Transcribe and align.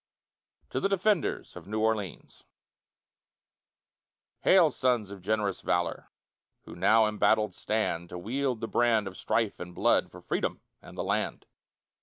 TO 0.71 0.79
THE 0.79 0.89
DEFENDERS 0.89 1.55
OF 1.55 1.67
NEW 1.67 1.79
ORLEANS 1.81 2.43
Hail 4.39 4.71
sons 4.71 5.11
of 5.11 5.21
generous 5.21 5.61
valor, 5.61 6.09
Who 6.63 6.75
now 6.75 7.05
embattled 7.05 7.53
stand, 7.53 8.09
To 8.09 8.17
wield 8.17 8.61
the 8.61 8.67
brand 8.67 9.05
of 9.07 9.15
strife 9.15 9.59
and 9.59 9.75
blood, 9.75 10.09
For 10.09 10.19
Freedom 10.23 10.61
and 10.81 10.97
the 10.97 11.03
land. 11.03 11.45